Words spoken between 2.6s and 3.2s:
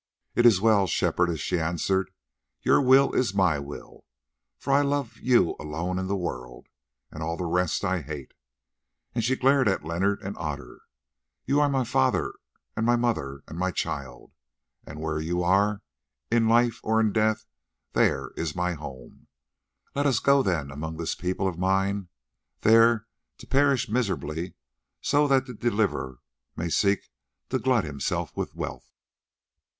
"your will